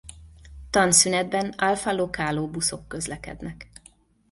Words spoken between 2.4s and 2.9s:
buszok